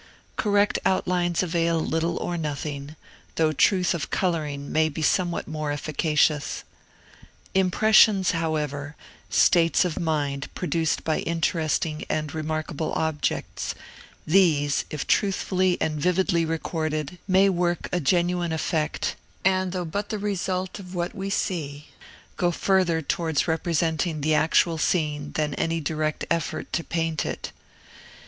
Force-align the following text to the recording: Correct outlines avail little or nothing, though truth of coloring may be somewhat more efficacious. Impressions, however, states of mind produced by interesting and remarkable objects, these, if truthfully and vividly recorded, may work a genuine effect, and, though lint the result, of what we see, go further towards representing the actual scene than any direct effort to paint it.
Correct 0.35 0.79
outlines 0.83 1.43
avail 1.43 1.79
little 1.79 2.17
or 2.17 2.35
nothing, 2.35 2.95
though 3.35 3.51
truth 3.51 3.93
of 3.93 4.09
coloring 4.09 4.71
may 4.71 4.89
be 4.89 5.03
somewhat 5.03 5.47
more 5.47 5.71
efficacious. 5.71 6.63
Impressions, 7.53 8.31
however, 8.31 8.95
states 9.29 9.85
of 9.85 9.99
mind 9.99 10.51
produced 10.55 11.03
by 11.03 11.19
interesting 11.19 12.03
and 12.09 12.33
remarkable 12.33 12.91
objects, 12.93 13.75
these, 14.25 14.85
if 14.89 15.05
truthfully 15.05 15.77
and 15.79 16.01
vividly 16.01 16.45
recorded, 16.45 17.19
may 17.27 17.47
work 17.47 17.87
a 17.91 17.99
genuine 17.99 18.51
effect, 18.51 19.15
and, 19.45 19.71
though 19.71 19.83
lint 19.93 20.09
the 20.09 20.17
result, 20.17 20.79
of 20.79 20.95
what 20.95 21.13
we 21.13 21.29
see, 21.29 21.89
go 22.37 22.49
further 22.49 23.03
towards 23.03 23.47
representing 23.47 24.21
the 24.21 24.33
actual 24.33 24.79
scene 24.79 25.31
than 25.33 25.53
any 25.53 25.79
direct 25.79 26.25
effort 26.31 26.73
to 26.73 26.83
paint 26.83 27.23
it. 27.23 27.51